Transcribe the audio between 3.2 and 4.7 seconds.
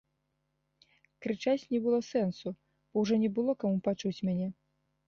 не было каму пачуць мяне.